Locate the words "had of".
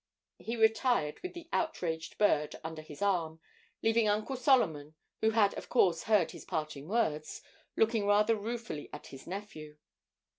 5.29-5.69